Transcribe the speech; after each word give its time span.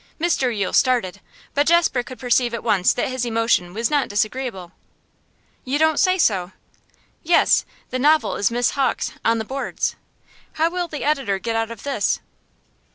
Mr 0.19 0.49
Yule 0.49 0.73
started, 0.73 1.21
but 1.53 1.67
Jasper 1.67 2.01
could 2.01 2.17
perceive 2.17 2.55
at 2.55 2.63
once 2.63 2.91
that 2.91 3.09
his 3.09 3.23
emotion 3.23 3.71
was 3.71 3.91
not 3.91 4.07
disagreeable. 4.09 4.71
'You 5.63 5.77
don't 5.77 5.99
say 5.99 6.17
so.' 6.17 6.53
'Yes. 7.21 7.65
The 7.91 7.99
novel 7.99 8.35
is 8.35 8.49
Miss 8.49 8.71
Hawk's 8.71 9.11
"On 9.23 9.37
the 9.37 9.45
Boards." 9.45 9.95
How 10.53 10.71
will 10.71 10.87
the 10.87 11.03
editor 11.03 11.37
get 11.37 11.55
out 11.55 11.69
of 11.69 11.83
this? 11.83 12.19